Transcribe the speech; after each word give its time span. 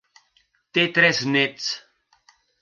Té 0.77 0.85
tres 0.95 1.19
néts. 1.35 1.69